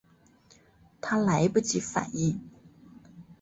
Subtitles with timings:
[0.99, 2.41] 她来不及反应